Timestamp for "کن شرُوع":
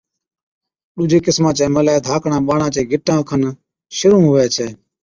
3.29-4.21